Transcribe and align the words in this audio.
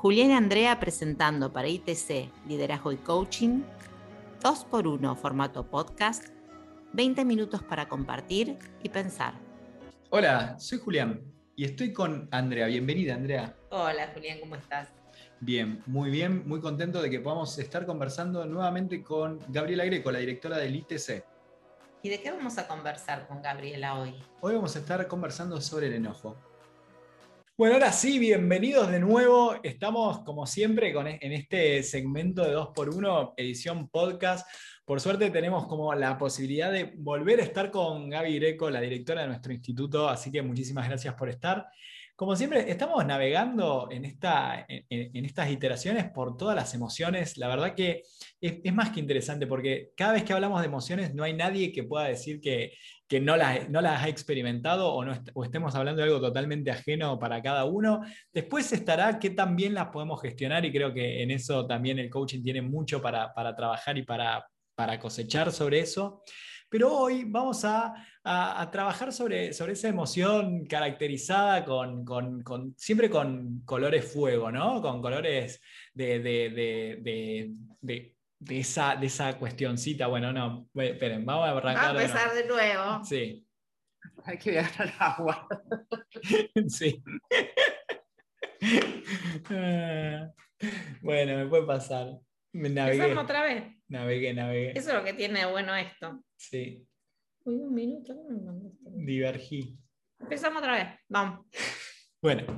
Julián 0.00 0.30
y 0.30 0.32
Andrea 0.32 0.80
presentando 0.80 1.52
para 1.52 1.68
ITC 1.68 2.30
Liderazgo 2.48 2.90
y 2.90 2.96
Coaching, 2.96 3.60
2x1 4.40 5.14
formato 5.14 5.66
podcast, 5.66 6.28
20 6.94 7.22
minutos 7.26 7.62
para 7.62 7.86
compartir 7.86 8.58
y 8.82 8.88
pensar. 8.88 9.34
Hola, 10.08 10.58
soy 10.58 10.78
Julián 10.78 11.20
y 11.54 11.66
estoy 11.66 11.92
con 11.92 12.30
Andrea. 12.30 12.66
Bienvenida, 12.68 13.14
Andrea. 13.14 13.54
Hola, 13.68 14.10
Julián, 14.14 14.40
¿cómo 14.40 14.54
estás? 14.54 14.88
Bien, 15.38 15.82
muy 15.84 16.08
bien, 16.08 16.48
muy 16.48 16.62
contento 16.62 17.02
de 17.02 17.10
que 17.10 17.20
podamos 17.20 17.58
estar 17.58 17.84
conversando 17.84 18.46
nuevamente 18.46 19.02
con 19.02 19.38
Gabriela 19.48 19.84
Greco, 19.84 20.10
la 20.10 20.20
directora 20.20 20.56
del 20.56 20.76
ITC. 20.76 21.22
¿Y 22.02 22.08
de 22.08 22.22
qué 22.22 22.30
vamos 22.30 22.56
a 22.56 22.66
conversar 22.66 23.28
con 23.28 23.42
Gabriela 23.42 24.00
hoy? 24.00 24.14
Hoy 24.40 24.54
vamos 24.54 24.74
a 24.76 24.78
estar 24.78 25.06
conversando 25.08 25.60
sobre 25.60 25.88
el 25.88 25.92
enojo. 25.92 26.38
Bueno, 27.60 27.74
ahora 27.74 27.92
sí, 27.92 28.18
bienvenidos 28.18 28.90
de 28.90 29.00
nuevo. 29.00 29.54
Estamos, 29.62 30.20
como 30.20 30.46
siempre, 30.46 30.94
con, 30.94 31.06
e, 31.06 31.18
en 31.20 31.32
este 31.32 31.82
segmento 31.82 32.42
de 32.42 32.56
2x1, 32.56 33.34
edición 33.36 33.90
podcast. 33.90 34.48
Por 34.86 34.98
suerte 34.98 35.28
tenemos 35.28 35.66
como 35.66 35.94
la 35.94 36.16
posibilidad 36.16 36.72
de 36.72 36.94
volver 36.96 37.38
a 37.38 37.42
estar 37.42 37.70
con 37.70 38.08
Gaby 38.08 38.38
Greco, 38.38 38.70
la 38.70 38.80
directora 38.80 39.20
de 39.20 39.28
nuestro 39.28 39.52
instituto, 39.52 40.08
así 40.08 40.32
que 40.32 40.40
muchísimas 40.40 40.88
gracias 40.88 41.12
por 41.16 41.28
estar. 41.28 41.66
Como 42.20 42.36
siempre, 42.36 42.70
estamos 42.70 43.02
navegando 43.06 43.88
en, 43.90 44.04
esta, 44.04 44.66
en, 44.68 45.24
estas 45.24 45.50
iteraciones 45.50 46.10
por 46.10 46.36
todas 46.36 46.54
las 46.54 46.74
emociones. 46.74 47.38
La 47.38 47.48
verdad 47.48 47.74
que 47.74 48.02
es, 48.38 48.74
más 48.74 48.90
que 48.90 49.00
interesante 49.00 49.46
porque 49.46 49.92
cada 49.96 50.12
vez 50.12 50.24
que 50.24 50.34
hablamos 50.34 50.60
de 50.60 50.66
emociones 50.66 51.14
no 51.14 51.24
hay 51.24 51.32
nadie 51.32 51.72
que 51.72 51.84
pueda 51.84 52.04
decir 52.04 52.38
que, 52.42 52.74
que 53.08 53.20
no, 53.20 53.38
las, 53.38 53.70
no 53.70 53.80
las 53.80 54.02
ha 54.02 54.08
experimentado 54.08 54.92
o, 54.92 55.02
no 55.02 55.14
estemos 55.42 55.74
hablando 55.74 56.02
de 56.02 56.08
algo 56.08 56.20
totalmente 56.20 56.70
ajeno 56.70 57.18
para 57.18 57.40
cada 57.40 57.64
uno. 57.64 58.02
Después 58.34 58.70
estará 58.74 59.18
qué 59.18 59.30
también 59.30 59.72
las 59.72 59.86
podemos 59.86 60.20
gestionar 60.20 60.62
y 60.66 60.72
creo 60.72 60.92
que 60.92 61.22
en 61.22 61.30
eso 61.30 61.66
también 61.66 61.98
el 61.98 62.10
coaching 62.10 62.42
tiene 62.42 62.60
mucho 62.60 63.00
para, 63.00 63.32
para 63.32 63.56
trabajar 63.56 63.96
y 63.96 64.02
para, 64.02 64.46
para 64.74 65.00
cosechar 65.00 65.50
sobre 65.52 65.80
eso. 65.80 66.22
Pero 66.70 66.96
hoy 66.96 67.24
vamos 67.24 67.64
a, 67.64 68.06
trabajar 68.70 69.12
sobre, 69.12 69.52
sobre, 69.52 69.72
esa 69.72 69.88
emoción 69.88 70.64
caracterizada 70.66 71.64
con, 71.64 72.06
siempre 72.76 73.10
con 73.10 73.62
colores 73.64 74.08
fuego, 74.10 74.52
¿no? 74.52 74.80
Con 74.80 75.02
colores 75.02 75.60
de, 75.92 76.20
de, 76.20 77.52
esa, 78.48 78.94
de 78.94 79.06
esa 79.06 79.36
cuestioncita. 79.36 80.06
Bueno, 80.06 80.32
no, 80.32 80.68
esperen, 80.74 81.26
vamos 81.26 81.48
a 81.48 81.50
arrancar. 81.50 81.96
a 81.96 82.02
empezar 82.02 82.32
de 82.34 82.46
nuevo. 82.46 83.04
Sí. 83.04 83.44
Hay 84.24 84.38
que 84.38 84.52
viajar 84.52 84.86
al 84.86 84.94
agua. 84.98 85.48
sí. 86.68 87.02
bueno, 91.02 91.36
me 91.36 91.46
puede 91.46 91.66
pasar. 91.66 92.20
Empezamos 92.52 93.24
otra 93.24 93.42
vez. 93.44 93.64
Navegué, 93.88 94.34
navegué. 94.34 94.70
Eso 94.70 94.90
es 94.90 94.94
lo 94.94 95.04
que 95.04 95.12
tiene 95.12 95.46
bueno 95.46 95.74
esto. 95.76 96.24
Sí. 96.36 96.86
Uy, 97.44 97.54
un 97.54 97.74
minuto. 97.74 98.14
Divergí. 98.80 99.78
Empezamos 100.18 100.58
otra 100.58 100.74
vez. 100.74 100.86
Vamos. 101.08 101.46
Bueno, 102.20 102.56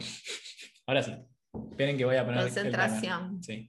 ahora 0.87 1.03
sí. 1.03 1.13
Esperen 1.71 1.97
que 1.97 2.05
voy 2.05 2.17
a 2.17 2.25
poner. 2.25 2.43
Concentración. 2.43 3.43
sí. 3.43 3.69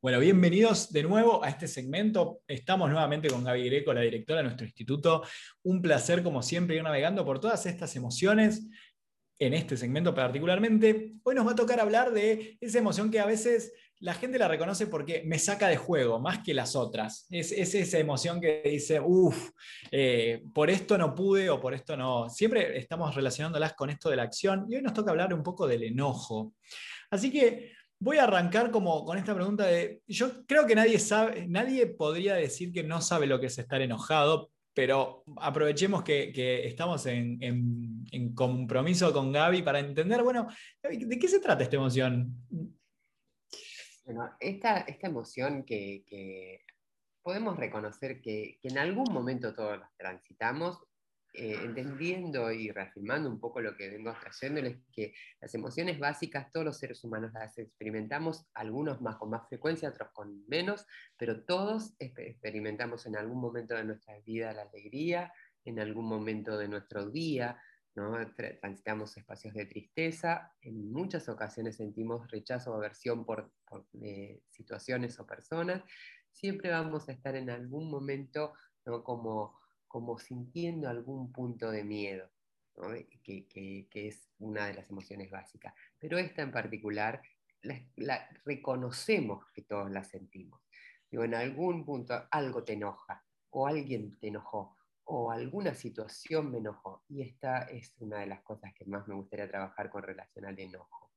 Bueno, 0.00 0.20
bienvenidos 0.20 0.92
de 0.92 1.02
nuevo 1.02 1.42
a 1.42 1.48
este 1.48 1.66
segmento. 1.66 2.42
Estamos 2.46 2.90
nuevamente 2.90 3.28
con 3.28 3.42
Gaby 3.42 3.64
Greco, 3.64 3.92
la 3.94 4.02
directora 4.02 4.38
de 4.38 4.44
nuestro 4.44 4.66
instituto. 4.66 5.22
Un 5.62 5.80
placer, 5.80 6.22
como 6.22 6.42
siempre, 6.42 6.76
ir 6.76 6.82
navegando 6.82 7.24
por 7.24 7.40
todas 7.40 7.66
estas 7.66 7.96
emociones 7.96 8.68
en 9.38 9.54
este 9.54 9.76
segmento 9.76 10.14
particularmente. 10.14 11.14
Hoy 11.22 11.34
nos 11.34 11.46
va 11.46 11.52
a 11.52 11.56
tocar 11.56 11.80
hablar 11.80 12.12
de 12.12 12.58
esa 12.60 12.78
emoción 12.78 13.10
que 13.10 13.20
a 13.20 13.26
veces 13.26 13.72
la 14.00 14.14
gente 14.14 14.38
la 14.38 14.48
reconoce 14.48 14.86
porque 14.86 15.22
me 15.24 15.38
saca 15.38 15.68
de 15.68 15.76
juego, 15.76 16.18
más 16.18 16.42
que 16.42 16.54
las 16.54 16.76
otras. 16.76 17.26
Es, 17.30 17.52
esa 17.52 17.98
emoción 17.98 18.40
que 18.40 18.62
dice, 18.64 19.00
uff, 19.00 19.50
eh, 19.90 20.42
por 20.52 20.70
esto 20.70 20.98
no 20.98 21.14
pude 21.14 21.48
o 21.48 21.60
por 21.60 21.74
esto 21.74 21.96
no. 21.96 22.28
Siempre 22.28 22.78
estamos 22.78 23.14
relacionándolas 23.14 23.74
con 23.74 23.90
esto 23.90 24.10
de 24.10 24.16
la 24.16 24.24
acción 24.24 24.66
y 24.68 24.76
hoy 24.76 24.82
nos 24.82 24.92
toca 24.92 25.10
hablar 25.10 25.32
un 25.32 25.42
poco 25.42 25.66
del 25.66 25.84
enojo. 25.84 26.54
Así 27.10 27.30
que 27.30 27.72
voy 27.98 28.18
a 28.18 28.24
arrancar 28.24 28.70
como 28.70 29.04
con 29.04 29.18
esta 29.18 29.34
pregunta 29.34 29.66
de, 29.66 30.02
yo 30.06 30.44
creo 30.46 30.66
que 30.66 30.74
nadie 30.74 30.98
sabe, 30.98 31.46
nadie 31.48 31.86
podría 31.86 32.34
decir 32.34 32.72
que 32.72 32.82
no 32.82 33.00
sabe 33.00 33.26
lo 33.26 33.40
que 33.40 33.46
es 33.46 33.58
estar 33.58 33.80
enojado, 33.80 34.50
pero 34.74 35.24
aprovechemos 35.38 36.02
que, 36.02 36.66
estamos 36.66 37.06
en, 37.06 38.04
compromiso 38.34 39.10
con 39.10 39.32
Gaby 39.32 39.62
para 39.62 39.78
entender, 39.80 40.22
bueno, 40.22 40.48
¿de 40.82 41.18
qué 41.18 41.28
se 41.28 41.40
trata 41.40 41.62
esta 41.62 41.76
emoción? 41.76 42.34
Bueno, 44.06 44.30
esta, 44.38 44.78
esta 44.82 45.08
emoción 45.08 45.64
que, 45.64 46.64
podemos 47.22 47.56
reconocer 47.56 48.22
que, 48.22 48.60
en 48.62 48.78
algún 48.78 49.12
momento 49.12 49.52
todos 49.52 49.80
las 49.80 49.92
transitamos, 49.96 50.78
eh, 51.34 51.58
entendiendo 51.64 52.52
y 52.52 52.70
reafirmando 52.70 53.28
un 53.28 53.40
poco 53.40 53.60
lo 53.60 53.76
que 53.76 53.90
vengo 53.90 54.14
trayéndoles, 54.20 54.78
que 54.92 55.12
las 55.40 55.52
emociones 55.56 55.98
básicas 55.98 56.52
todos 56.52 56.64
los 56.64 56.78
seres 56.78 57.02
humanos 57.02 57.32
las 57.32 57.58
experimentamos, 57.58 58.46
algunos 58.54 59.02
más 59.02 59.16
con 59.16 59.30
más 59.30 59.48
frecuencia, 59.48 59.88
otros 59.88 60.10
con 60.12 60.46
menos, 60.46 60.86
pero 61.18 61.44
todos 61.44 61.96
experimentamos 61.98 63.06
en 63.06 63.16
algún 63.16 63.40
momento 63.40 63.74
de 63.74 63.84
nuestra 63.84 64.20
vida 64.20 64.52
la 64.52 64.62
alegría, 64.62 65.32
en 65.64 65.80
algún 65.80 66.06
momento 66.06 66.56
de 66.56 66.68
nuestro 66.68 67.10
día, 67.10 67.60
transitamos 68.36 69.16
espacios 69.16 69.54
de 69.54 69.66
tristeza, 69.66 70.54
en 70.60 70.92
muchas 70.92 71.28
ocasiones 71.28 71.76
sentimos 71.76 72.30
rechazo 72.30 72.72
o 72.72 72.74
aversión 72.74 73.24
por, 73.24 73.50
eh, 74.02 74.42
situaciones 74.50 75.18
o 75.18 75.26
personas, 75.26 75.82
siempre 76.30 76.70
vamos 76.70 77.08
a 77.08 77.12
estar 77.12 77.34
en 77.36 77.48
algún 77.48 77.90
momento 77.90 78.52
como, 79.02 79.58
como 79.88 80.18
sintiendo 80.18 80.88
algún 80.88 81.32
punto 81.32 81.70
de 81.70 81.84
miedo, 81.84 82.30
que, 83.22 83.88
es 83.94 84.28
una 84.38 84.66
de 84.66 84.74
las 84.74 84.90
emociones 84.90 85.30
básicas. 85.30 85.74
Pero 85.98 86.18
esta 86.18 86.42
en 86.42 86.52
particular 86.52 87.22
la, 87.62 88.28
reconocemos 88.44 89.46
que 89.52 89.62
todos 89.62 89.90
la 89.90 90.04
sentimos. 90.04 90.60
Digo, 91.10 91.24
en 91.24 91.34
algún 91.34 91.84
punto 91.84 92.26
algo 92.30 92.62
te 92.62 92.74
enoja 92.74 93.24
o 93.50 93.66
alguien 93.66 94.18
te 94.18 94.28
enojó 94.28 94.75
o 95.06 95.30
alguna 95.30 95.74
situación 95.74 96.50
me 96.50 96.58
enojó. 96.58 97.04
Y 97.08 97.22
esta 97.22 97.62
es 97.62 97.94
una 97.98 98.18
de 98.18 98.26
las 98.26 98.42
cosas 98.42 98.72
que 98.74 98.84
más 98.86 99.06
me 99.06 99.14
gustaría 99.14 99.48
trabajar 99.48 99.88
con 99.90 100.02
relación 100.02 100.44
al 100.46 100.58
enojo. 100.58 101.12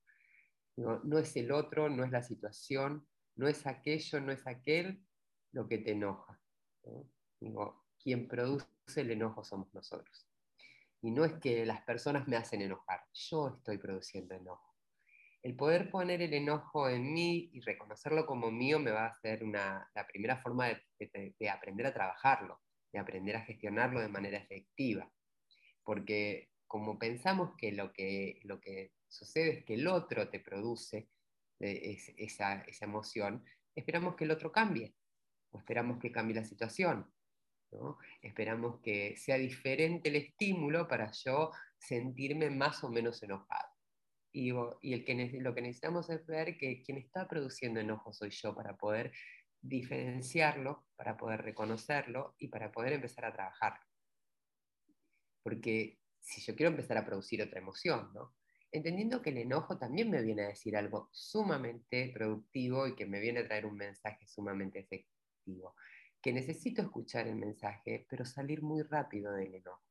No, 0.76 1.18
es 1.18 1.36
el 1.36 1.52
otro, 1.52 1.90
no 1.90 2.04
es 2.04 2.10
la 2.10 2.22
situación, 2.22 3.06
no 3.36 3.48
es 3.48 3.66
aquello, 3.66 4.20
no 4.20 4.32
es 4.32 4.46
aquel 4.46 5.04
lo 5.52 5.68
que 5.68 5.78
te 5.78 5.92
enoja. 5.92 6.40
Digo, 7.40 7.84
quien 8.02 8.28
produce 8.28 8.66
el 8.96 9.10
enojo 9.10 9.44
somos 9.44 9.72
nosotros. 9.74 10.26
Y 11.02 11.10
no 11.10 11.24
es 11.24 11.34
que 11.34 11.66
las 11.66 11.82
personas 11.82 12.28
me 12.28 12.36
hacen 12.36 12.62
enojar, 12.62 13.04
yo 13.12 13.48
estoy 13.48 13.78
produciendo 13.78 14.34
enojo. 14.34 14.76
El 15.42 15.56
poder 15.56 15.90
poner 15.90 16.22
el 16.22 16.34
enojo 16.34 16.88
en 16.88 17.12
mí 17.12 17.50
y 17.52 17.60
reconocerlo 17.60 18.26
como 18.26 18.50
mío 18.50 18.78
me 18.78 18.90
va 18.90 19.06
a 19.06 19.14
ser 19.14 19.42
la 19.42 20.06
primera 20.06 20.36
forma 20.36 20.68
de 20.98 21.50
aprender 21.50 21.86
a 21.86 21.94
trabajarlo 21.94 22.60
de 22.92 22.98
aprender 22.98 23.36
a 23.36 23.44
gestionarlo 23.44 24.00
de 24.00 24.08
manera 24.08 24.38
efectiva. 24.38 25.10
Porque 25.84 26.50
como 26.66 26.98
pensamos 26.98 27.56
que 27.56 27.72
lo 27.72 27.92
que, 27.92 28.40
lo 28.44 28.60
que 28.60 28.92
sucede 29.08 29.58
es 29.58 29.64
que 29.64 29.74
el 29.74 29.88
otro 29.88 30.28
te 30.28 30.40
produce 30.40 31.08
eh, 31.58 31.98
esa, 32.16 32.62
esa, 32.62 32.84
emoción, 32.84 33.44
esperamos 33.74 34.16
que 34.16 34.24
el 34.24 34.30
otro 34.30 34.52
cambie, 34.52 34.94
o 35.50 35.58
esperamos 35.58 35.98
que 35.98 36.12
cambie 36.12 36.36
la 36.36 36.44
situación, 36.44 37.12
¿no? 37.72 37.98
esperamos 38.22 38.80
que 38.80 39.16
sea 39.16 39.36
diferente 39.36 40.08
el 40.08 40.16
estímulo 40.16 40.86
para 40.86 41.10
yo 41.10 41.50
sentirme 41.76 42.50
más 42.50 42.84
o 42.84 42.88
menos 42.88 43.22
enojado. 43.22 43.68
Y, 44.32 44.52
y 44.80 44.92
el 44.94 45.04
que, 45.04 45.38
lo 45.40 45.54
que 45.54 45.62
necesitamos 45.62 46.08
es 46.08 46.24
ver 46.24 46.56
que 46.56 46.82
quien 46.82 46.98
está 46.98 47.26
produciendo 47.26 47.80
enojo 47.80 48.12
soy 48.12 48.30
yo 48.30 48.54
para 48.54 48.76
poder 48.76 49.12
diferenciarlo, 49.60 50.84
para 50.96 51.16
poder 51.16 51.42
reconocerlo 51.42 52.34
y 52.38 52.48
para 52.48 52.70
poder 52.72 52.94
empezar 52.94 53.24
a 53.24 53.32
trabajar. 53.32 53.80
Porque 55.42 55.98
si 56.20 56.40
yo 56.42 56.54
quiero 56.54 56.70
empezar 56.70 56.98
a 56.98 57.06
producir 57.06 57.42
otra 57.42 57.60
emoción, 57.60 58.12
¿no? 58.12 58.34
entendiendo 58.72 59.20
que 59.22 59.30
el 59.30 59.38
enojo 59.38 59.78
también 59.78 60.10
me 60.10 60.22
viene 60.22 60.44
a 60.44 60.48
decir 60.48 60.76
algo 60.76 61.08
sumamente 61.12 62.10
productivo 62.14 62.86
y 62.86 62.94
que 62.94 63.06
me 63.06 63.20
viene 63.20 63.40
a 63.40 63.46
traer 63.46 63.66
un 63.66 63.76
mensaje 63.76 64.26
sumamente 64.26 64.80
efectivo, 64.80 65.74
que 66.22 66.32
necesito 66.32 66.82
escuchar 66.82 67.26
el 67.26 67.36
mensaje, 67.36 68.06
pero 68.08 68.24
salir 68.24 68.62
muy 68.62 68.82
rápido 68.82 69.32
del 69.32 69.54
enojo. 69.54 69.82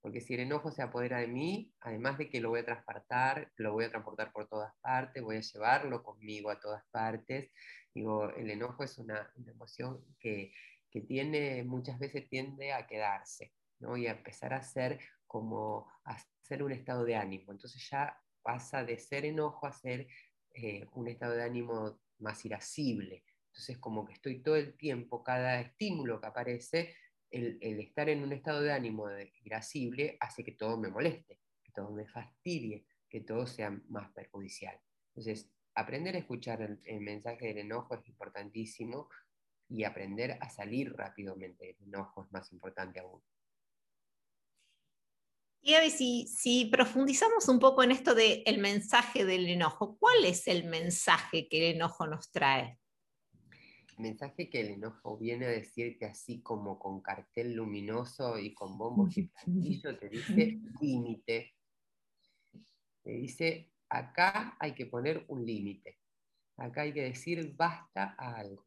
Porque 0.00 0.20
si 0.20 0.34
el 0.34 0.40
enojo 0.40 0.70
se 0.70 0.82
apodera 0.82 1.18
de 1.18 1.28
mí, 1.28 1.72
además 1.80 2.18
de 2.18 2.30
que 2.30 2.40
lo 2.40 2.50
voy 2.50 2.60
a 2.60 2.64
transportar, 2.64 3.50
lo 3.56 3.72
voy 3.72 3.84
a 3.84 3.90
transportar 3.90 4.32
por 4.32 4.48
todas 4.48 4.72
partes, 4.80 5.22
voy 5.22 5.36
a 5.36 5.40
llevarlo 5.40 6.02
conmigo 6.02 6.50
a 6.50 6.60
todas 6.60 6.84
partes, 6.90 7.50
El 7.98 8.50
enojo 8.50 8.84
es 8.84 8.98
una, 8.98 9.32
emoción 9.46 10.04
que, 10.18 10.52
tiene, 11.06 11.62
muchas 11.62 11.98
veces 11.98 12.28
tiende 12.28 12.72
a 12.72 12.86
quedarse, 12.86 13.52
¿no? 13.78 13.96
Y 13.96 14.08
a 14.08 14.12
empezar 14.12 14.52
a 14.52 14.62
ser 14.62 14.98
como, 15.26 15.86
a 16.04 16.18
ser 16.42 16.62
un 16.62 16.72
estado 16.72 17.04
de 17.04 17.14
ánimo. 17.14 17.52
Entonces 17.52 17.88
ya 17.88 18.20
pasa 18.42 18.84
de 18.84 18.98
ser 18.98 19.24
enojo 19.24 19.66
a 19.66 19.72
ser 19.72 20.08
eh, 20.54 20.86
un 20.94 21.08
estado 21.08 21.34
de 21.34 21.44
ánimo 21.44 22.00
más 22.18 22.44
irascible. 22.44 23.24
Entonces, 23.48 23.78
como 23.78 24.04
que 24.04 24.14
estoy 24.14 24.42
todo 24.42 24.56
el 24.56 24.76
tiempo, 24.76 25.22
cada 25.22 25.60
estímulo 25.60 26.20
que 26.20 26.26
aparece, 26.26 26.94
el, 27.30 27.58
estar 27.80 28.08
en 28.08 28.22
un 28.22 28.32
estado 28.32 28.62
de 28.62 28.72
ánimo 28.72 29.06
irascible 29.44 30.16
hace 30.20 30.42
que 30.42 30.52
todo 30.52 30.78
me 30.78 30.88
moleste, 30.88 31.40
que 31.62 31.72
todo 31.72 31.90
me 31.90 32.06
fastidie, 32.06 32.86
que 33.08 33.20
todo 33.20 33.46
sea 33.46 33.70
más 33.88 34.10
perjudicial. 34.12 34.78
Entonces, 35.08 35.50
aprender 35.78 36.16
a 36.16 36.18
escuchar 36.18 36.60
el, 36.60 37.00
mensaje 37.00 37.46
del 37.46 37.58
enojo 37.58 37.94
es 37.94 38.06
importantísimo 38.08 39.08
y 39.68 39.84
aprender 39.84 40.36
a 40.40 40.50
salir 40.50 40.92
rápidamente 40.92 41.66
del 41.66 41.88
enojo 41.88 42.24
es 42.24 42.32
más 42.32 42.52
importante 42.52 42.98
aún. 42.98 43.22
Y 45.60 45.74
a 45.74 45.80
ver, 45.80 45.90
si, 45.90 46.26
si 46.26 46.66
profundizamos 46.66 47.48
un 47.48 47.58
poco 47.60 47.82
en 47.82 47.92
esto 47.92 48.14
del 48.14 48.42
el 48.46 48.58
mensaje 48.58 49.24
del 49.24 49.48
enojo, 49.48 49.96
¿cuál 49.98 50.24
es 50.24 50.48
el 50.48 50.64
mensaje 50.64 51.48
que 51.48 51.70
el 51.70 51.76
enojo 51.76 52.06
nos 52.06 52.30
trae? 52.32 52.78
El 53.96 54.02
mensaje 54.02 54.50
que 54.50 54.60
el 54.60 54.70
enojo 54.70 55.16
viene 55.16 55.46
a 55.46 55.50
decirte 55.50 56.06
así 56.06 56.40
como 56.40 56.78
con 56.78 57.02
cartel 57.02 57.54
luminoso 57.54 58.38
y 58.38 58.52
con 58.54 58.78
bombos 58.78 59.16
y 59.16 59.22
platillos, 59.28 59.98
te 59.98 60.08
dice 60.08 60.58
límite. 60.80 61.54
Te 63.02 63.10
dice, 63.12 63.72
acá 63.88 64.56
hay 64.58 64.74
que 64.74 64.86
poner 64.86 65.24
un 65.28 65.44
límite. 65.44 65.98
Acá 66.56 66.82
hay 66.82 66.92
que 66.92 67.02
decir 67.02 67.54
basta 67.56 68.14
a 68.18 68.36
algo. 68.36 68.66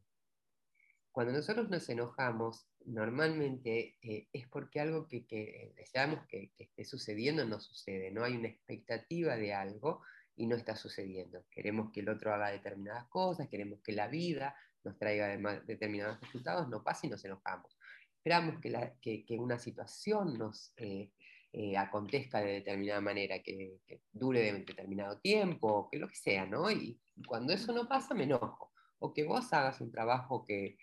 Cuando 1.11 1.33
nosotros 1.33 1.69
nos 1.69 1.89
enojamos, 1.89 2.65
normalmente 2.85 3.97
eh, 4.01 4.27
es 4.31 4.47
porque 4.47 4.79
algo 4.79 5.07
que, 5.07 5.73
deseamos 5.75 6.25
que, 6.27 6.51
esté 6.57 6.85
sucediendo 6.85 7.45
no 7.45 7.59
sucede, 7.59 8.11
no 8.11 8.23
hay 8.23 8.37
una 8.37 8.47
expectativa 8.47 9.35
de 9.35 9.53
algo 9.53 10.01
y 10.37 10.47
no 10.47 10.55
está 10.55 10.75
sucediendo. 10.77 11.43
Queremos 11.51 11.91
que 11.91 11.99
el 11.99 12.09
otro 12.09 12.33
haga 12.33 12.49
determinadas 12.49 13.07
cosas, 13.09 13.49
queremos 13.49 13.81
que 13.81 13.91
la 13.91 14.07
vida 14.07 14.55
nos 14.83 14.97
traiga 14.97 15.37
determinados 15.65 16.19
resultados, 16.21 16.69
no 16.69 16.81
pasa 16.81 17.07
y 17.07 17.09
nos 17.09 17.23
enojamos. 17.25 17.77
Esperamos 18.15 18.61
que, 18.61 19.37
una 19.37 19.59
situación 19.59 20.37
nos 20.37 20.73
eh, 20.77 21.11
eh, 21.53 21.75
acontezca 21.77 22.39
de 22.39 22.53
determinada 22.53 23.01
manera, 23.01 23.41
que, 23.43 23.79
dure 24.11 24.41
de 24.41 24.53
determinado 24.59 25.19
tiempo, 25.19 25.89
que 25.91 25.99
lo 25.99 26.07
que 26.07 26.15
sea, 26.15 26.45
¿no? 26.45 26.71
Y 26.71 26.99
cuando 27.27 27.53
eso 27.53 27.73
no 27.73 27.87
pasa, 27.87 28.13
me 28.13 28.23
enojo. 28.23 28.71
O 28.99 29.13
que 29.13 29.23
vos 29.23 29.51
hagas 29.51 29.81
un 29.81 29.91
trabajo 29.91 30.45
que, 30.45 30.77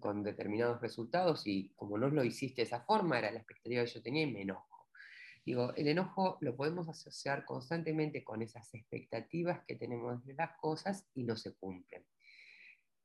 con 0.00 0.22
determinados 0.24 0.80
resultados 0.80 1.46
y 1.46 1.70
como 1.76 1.98
no 1.98 2.08
lo 2.08 2.24
hiciste 2.24 2.62
de 2.62 2.66
esa 2.66 2.80
forma, 2.80 3.18
era 3.18 3.30
la 3.30 3.38
expectativa 3.38 3.84
que 3.84 3.90
yo 3.90 4.02
tenía 4.02 4.22
y 4.22 4.32
me 4.32 4.42
enojo. 4.42 4.88
Digo, 5.44 5.72
el 5.76 5.88
enojo 5.88 6.36
lo 6.40 6.56
podemos 6.56 6.88
asociar 6.88 7.44
constantemente 7.44 8.24
con 8.24 8.42
esas 8.42 8.74
expectativas 8.74 9.64
que 9.66 9.76
tenemos 9.76 10.24
de 10.26 10.34
las 10.34 10.56
cosas 10.58 11.06
y 11.14 11.24
no 11.24 11.36
se 11.36 11.54
cumplen. 11.54 12.04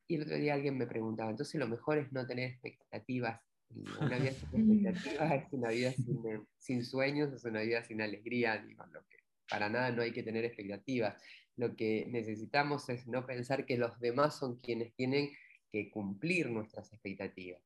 Y 0.08 0.16
el 0.16 0.24
otro 0.24 0.36
día 0.36 0.56
alguien 0.56 0.78
me 0.78 0.88
preguntaba, 0.88 1.30
entonces 1.30 1.60
lo 1.60 1.68
mejor 1.68 2.00
es 2.00 2.12
no 2.12 2.26
tener 2.26 2.50
expectativas. 2.50 3.42
Una 3.76 4.18
vida 4.18 4.32
sin 4.32 4.88
expectativas 4.88 5.32
es 5.32 5.54
una 5.54 5.70
vida 5.70 5.92
sin, 5.92 6.48
sin, 6.58 6.86
sueños, 6.86 7.34
es 7.34 7.44
una 7.46 7.62
vida 7.62 7.84
sin 7.84 8.02
alegría. 8.02 8.58
Digo, 8.58 8.86
lo 8.88 9.06
que 9.08 9.18
para 9.50 9.70
nada 9.70 9.92
no 9.92 10.02
hay 10.02 10.12
que 10.12 10.24
tener 10.24 10.46
expectativas. 10.46 11.22
Lo 11.56 11.76
que 11.76 12.08
necesitamos 12.10 12.90
es 12.90 13.08
no 13.08 13.26
pensar 13.26 13.66
que 13.66 13.78
los 13.78 14.00
demás 14.00 14.38
son 14.38 14.58
quienes 14.58 14.94
tienen 14.96 15.32
que 15.72 15.90
cumplir 15.92 16.50
nuestras 16.50 16.92
expectativas. 16.94 17.62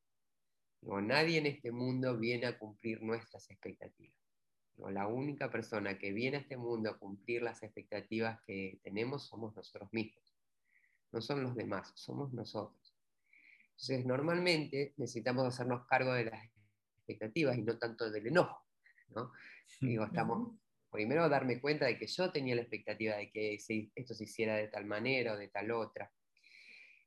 nadie 0.81 1.37
en 1.37 1.45
este 1.45 1.71
mundo 1.71 2.17
viene 2.17 2.47
a 2.47 2.57
cumplir 2.57 3.01
nuestras 3.01 3.49
expectativas. 3.49 4.15
la 4.77 5.07
única 5.07 5.49
persona 5.49 5.97
que 5.97 6.11
viene 6.13 6.37
a 6.37 6.39
este 6.41 6.55
mundo 6.55 6.89
a 6.89 6.97
cumplir 6.97 7.41
las 7.41 7.63
expectativas 7.63 8.39
que 8.45 8.79
tenemos 8.83 9.27
somos 9.27 9.55
nosotros 9.55 9.91
mismos. 9.91 10.23
No 11.11 11.21
son 11.21 11.43
los 11.43 11.55
demás, 11.55 11.91
somos 11.95 12.33
nosotros. 12.33 12.86
Entonces, 13.79 14.05
normalmente 14.07 14.95
necesitamos 14.97 15.45
hacernos 15.45 15.85
cargo 15.85 16.11
de 16.13 16.25
las 16.25 16.43
expectativas 16.97 17.57
y 17.57 17.61
no 17.61 17.77
tanto 17.77 18.09
del 18.09 18.25
enojo. 18.25 18.65
Digo, 19.81 20.05
estamos, 20.05 20.57
primero 20.89 21.29
darme 21.29 21.61
cuenta 21.61 21.85
de 21.85 21.99
que 21.99 22.07
yo 22.07 22.31
tenía 22.31 22.55
la 22.55 22.61
expectativa 22.61 23.15
de 23.15 23.29
que 23.29 23.55
esto 23.95 24.15
se 24.15 24.23
hiciera 24.23 24.55
de 24.55 24.67
tal 24.67 24.85
manera 24.85 25.33
o 25.33 25.37
de 25.37 25.49
tal 25.49 25.71
otra 25.71 26.11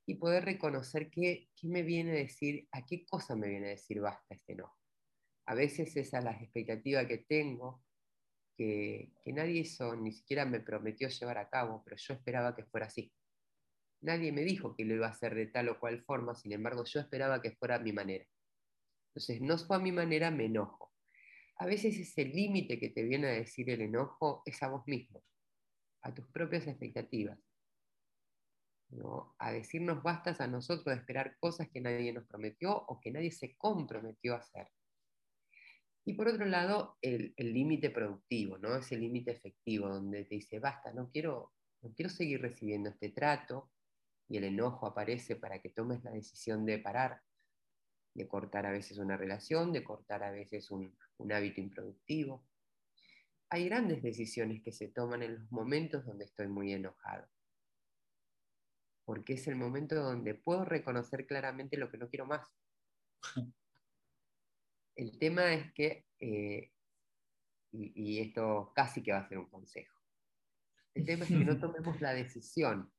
y 0.06 0.14
poder 0.14 0.44
reconocer 0.44 1.10
qué, 1.10 1.48
qué 1.56 1.68
me 1.68 1.82
viene 1.82 2.12
a 2.12 2.14
decir, 2.14 2.68
a 2.72 2.84
qué 2.84 3.04
cosa 3.04 3.34
me 3.34 3.48
viene 3.48 3.66
a 3.66 3.70
decir 3.70 4.00
basta 4.00 4.34
este 4.34 4.52
enojo. 4.52 4.76
A 5.46 5.54
veces 5.54 5.96
esa 5.96 6.18
es 6.18 6.24
la 6.24 6.32
expectativa 6.32 7.06
que 7.06 7.18
tengo, 7.18 7.84
que, 8.56 9.12
que 9.24 9.32
nadie 9.32 9.60
hizo, 9.60 9.96
ni 9.96 10.12
siquiera 10.12 10.44
me 10.44 10.60
prometió 10.60 11.08
llevar 11.08 11.38
a 11.38 11.48
cabo, 11.48 11.82
pero 11.84 11.96
yo 11.96 12.14
esperaba 12.14 12.54
que 12.54 12.64
fuera 12.64 12.86
así. 12.86 13.12
Nadie 14.00 14.32
me 14.32 14.42
dijo 14.42 14.74
que 14.74 14.84
lo 14.84 14.94
iba 14.94 15.06
a 15.06 15.10
hacer 15.10 15.34
de 15.34 15.46
tal 15.46 15.68
o 15.68 15.78
cual 15.78 16.02
forma, 16.04 16.34
sin 16.34 16.52
embargo 16.52 16.84
yo 16.84 17.00
esperaba 17.00 17.42
que 17.42 17.52
fuera 17.52 17.76
a 17.76 17.80
mi 17.80 17.92
manera. 17.92 18.24
Entonces, 19.08 19.40
no 19.40 19.58
fue 19.58 19.76
a 19.76 19.80
mi 19.80 19.92
manera, 19.92 20.30
me 20.30 20.46
enojo. 20.46 20.92
A 21.56 21.66
veces 21.66 21.98
ese 21.98 22.24
límite 22.24 22.78
que 22.78 22.90
te 22.90 23.02
viene 23.02 23.28
a 23.28 23.32
decir 23.32 23.68
el 23.68 23.82
enojo 23.82 24.42
es 24.46 24.62
a 24.62 24.68
vos 24.68 24.82
mismo, 24.86 25.22
a 26.02 26.14
tus 26.14 26.26
propias 26.28 26.66
expectativas 26.66 27.38
a 29.38 29.52
decirnos 29.52 30.02
bastas 30.02 30.40
a 30.40 30.46
nosotros 30.46 30.86
de 30.86 31.00
esperar 31.00 31.36
cosas 31.38 31.68
que 31.68 31.80
nadie 31.80 32.12
nos 32.12 32.26
prometió 32.26 32.84
o 32.88 33.00
que 33.00 33.10
nadie 33.10 33.30
se 33.30 33.56
comprometió 33.56 34.34
a 34.34 34.38
hacer. 34.38 34.68
Y 36.04 36.14
por 36.14 36.28
otro 36.28 36.46
lado, 36.46 36.96
el 37.02 37.34
límite 37.38 37.90
productivo, 37.90 38.58
¿no? 38.58 38.74
ese 38.76 38.96
límite 38.96 39.30
efectivo, 39.30 39.88
donde 39.88 40.24
te 40.24 40.36
dice, 40.36 40.58
basta, 40.58 40.92
no 40.92 41.10
quiero, 41.10 41.52
no 41.82 41.92
quiero 41.94 42.10
seguir 42.10 42.40
recibiendo 42.40 42.90
este 42.90 43.10
trato, 43.10 43.70
y 44.30 44.38
el 44.38 44.44
enojo 44.44 44.86
aparece 44.86 45.36
para 45.36 45.58
que 45.58 45.68
tomes 45.68 46.02
la 46.02 46.12
decisión 46.12 46.64
de 46.64 46.78
parar, 46.78 47.20
de 48.14 48.26
cortar 48.26 48.64
a 48.64 48.70
veces 48.70 48.96
una 48.96 49.18
relación, 49.18 49.72
de 49.72 49.84
cortar 49.84 50.22
a 50.22 50.30
veces 50.30 50.70
un, 50.70 50.96
un 51.18 51.32
hábito 51.32 51.60
improductivo. 51.60 52.46
Hay 53.50 53.66
grandes 53.68 54.02
decisiones 54.02 54.62
que 54.62 54.72
se 54.72 54.88
toman 54.88 55.22
en 55.22 55.34
los 55.34 55.52
momentos 55.52 56.06
donde 56.06 56.24
estoy 56.24 56.48
muy 56.48 56.72
enojado 56.72 57.28
porque 59.10 59.32
es 59.32 59.48
el 59.48 59.56
momento 59.56 59.96
donde 59.96 60.36
puedo 60.36 60.64
reconocer 60.64 61.26
claramente 61.26 61.76
lo 61.76 61.90
que 61.90 61.98
no 61.98 62.08
quiero 62.08 62.26
más. 62.26 62.46
El 64.94 65.18
tema 65.18 65.52
es 65.52 65.72
que, 65.72 66.06
eh, 66.20 66.70
y, 67.72 68.20
esto 68.20 68.70
casi 68.72 69.02
que 69.02 69.10
va 69.10 69.18
a 69.18 69.28
ser 69.28 69.38
un 69.38 69.50
consejo, 69.50 70.00
el 70.94 71.04
tema 71.04 71.24
es 71.24 71.30
que 71.30 71.44
no 71.44 71.58
tomemos 71.60 72.00
la 72.00 72.14
decisión, 72.14 72.92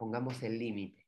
pongamos 0.00 0.42
el 0.42 0.58
límite. 0.58 1.06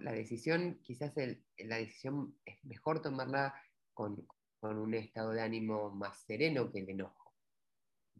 La 0.00 0.12
decisión, 0.12 0.80
quizás 0.82 1.12
la 1.58 1.76
decisión 1.76 2.36
es 2.44 2.64
mejor 2.64 3.00
tomarla 3.00 3.54
con, 3.94 4.26
con 4.60 4.78
un 4.78 4.94
estado 4.94 5.30
de 5.30 5.42
ánimo 5.42 5.90
más 5.90 6.24
sereno 6.24 6.70
que 6.72 6.80
el 6.80 6.90
enojo 6.90 7.22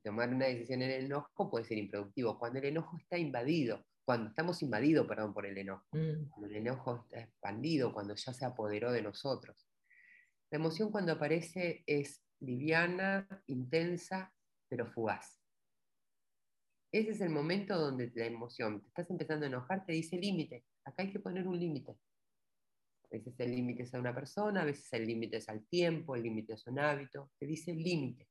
tomar 0.02 0.28
una 0.30 0.46
decisión 0.46 0.82
en 0.82 0.90
el 0.90 1.04
enojo 1.06 1.50
puede 1.50 1.64
ser 1.64 1.78
improductivo. 1.78 2.38
Cuando 2.38 2.58
el 2.58 2.66
enojo 2.66 2.96
está 2.98 3.18
invadido, 3.18 3.84
cuando 4.04 4.30
estamos 4.30 4.62
invadidos, 4.62 5.06
perdón, 5.06 5.32
por 5.32 5.46
el 5.46 5.56
enojo, 5.56 5.86
mm. 5.92 6.28
cuando 6.30 6.48
el 6.48 6.56
enojo 6.56 7.04
está 7.04 7.20
expandido, 7.20 7.92
cuando 7.92 8.14
ya 8.14 8.32
se 8.32 8.44
apoderó 8.44 8.92
de 8.92 9.02
nosotros. 9.02 9.68
La 10.50 10.58
emoción 10.58 10.90
cuando 10.90 11.12
aparece 11.12 11.84
es 11.86 12.22
liviana, 12.40 13.26
intensa, 13.46 14.32
pero 14.68 14.86
fugaz. 14.90 15.41
Ese 16.92 17.12
es 17.12 17.20
el 17.22 17.30
momento 17.30 17.78
donde 17.78 18.12
la 18.14 18.26
emoción, 18.26 18.82
te 18.82 18.88
estás 18.88 19.10
empezando 19.10 19.46
a 19.46 19.48
enojar, 19.48 19.86
te 19.86 19.94
dice 19.94 20.18
límite. 20.18 20.66
Acá 20.84 21.02
hay 21.02 21.10
que 21.10 21.20
poner 21.20 21.48
un 21.48 21.58
límite. 21.58 21.92
A 21.92 23.08
veces 23.10 23.34
el 23.40 23.50
límite 23.50 23.84
es 23.84 23.94
a 23.94 23.98
una 23.98 24.14
persona, 24.14 24.60
a 24.60 24.66
veces 24.66 24.92
el 24.92 25.06
límite 25.06 25.38
es 25.38 25.48
al 25.48 25.66
tiempo, 25.66 26.14
el 26.14 26.22
límite 26.22 26.52
es 26.52 26.66
un 26.66 26.78
hábito, 26.78 27.30
te 27.38 27.46
dice 27.46 27.72
límite. 27.72 28.28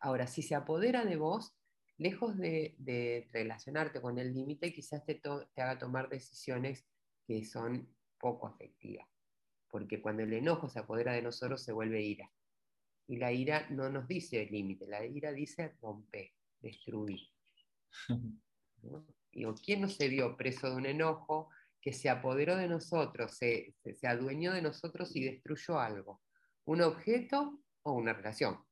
Ahora, 0.00 0.26
si 0.26 0.42
se 0.42 0.56
apodera 0.56 1.04
de 1.04 1.14
vos, 1.16 1.56
lejos 1.98 2.36
de, 2.36 3.28
relacionarte 3.32 4.00
con 4.00 4.18
el 4.18 4.34
límite, 4.34 4.72
quizás 4.72 5.04
te, 5.06 5.20
haga 5.56 5.78
tomar 5.78 6.08
decisiones 6.08 6.84
que 7.28 7.44
son 7.44 7.94
poco 8.18 8.48
afectivas. 8.48 9.08
Porque 9.70 10.02
cuando 10.02 10.24
el 10.24 10.32
enojo 10.32 10.68
se 10.68 10.80
apodera 10.80 11.12
de 11.12 11.22
nosotros 11.22 11.62
se 11.62 11.72
vuelve 11.72 12.02
ira. 12.02 12.28
Y 13.06 13.18
la 13.18 13.32
ira 13.32 13.68
no 13.70 13.88
nos 13.88 14.08
dice 14.08 14.44
límite, 14.46 14.88
la 14.88 15.04
ira 15.06 15.30
dice 15.30 15.76
romper, 15.80 16.32
destruir. 16.64 17.20
Digo, 19.32 19.54
¿quién 19.54 19.80
no 19.80 19.88
se 19.88 20.08
vio 20.08 20.36
preso 20.36 20.70
de 20.70 20.76
un 20.76 20.86
enojo 20.86 21.50
que 21.80 21.92
se 21.92 22.08
apoderó 22.08 22.56
de 22.56 22.68
nosotros, 22.68 23.36
se, 23.36 23.74
se 23.82 24.06
adueñó 24.06 24.52
de 24.52 24.62
nosotros 24.62 25.14
y 25.14 25.24
destruyó 25.24 25.78
algo? 25.78 26.22
¿Un 26.64 26.82
objeto 26.82 27.60
o 27.82 27.92
una 27.92 28.12
relación? 28.12 28.64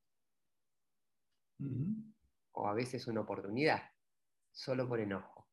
o 2.53 2.69
a 2.69 2.75
veces 2.75 3.07
una 3.07 3.21
oportunidad, 3.21 3.83
solo 4.51 4.89
por 4.89 5.01
enojo. 5.01 5.49